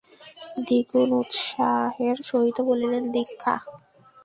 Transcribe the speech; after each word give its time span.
দ্বিগুণ 0.65 1.09
উৎসাহের 1.21 2.17
সহিত 2.29 2.57
বলিলেন, 2.69 3.03
দীক্ষা! 3.11 3.55